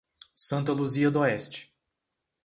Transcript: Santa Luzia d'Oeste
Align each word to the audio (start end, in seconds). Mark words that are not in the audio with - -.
Santa 0.35 0.73
Luzia 0.73 1.11
d'Oeste 1.11 1.69